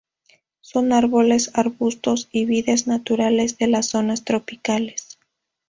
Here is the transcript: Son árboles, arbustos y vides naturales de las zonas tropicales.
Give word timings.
Son 0.61 0.93
árboles, 0.93 1.51
arbustos 1.53 2.27
y 2.31 2.45
vides 2.45 2.87
naturales 2.87 3.59
de 3.59 3.67
las 3.67 3.85
zonas 3.89 4.23
tropicales. 4.25 5.19